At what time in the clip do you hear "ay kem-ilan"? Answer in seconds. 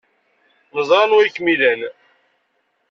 1.21-1.81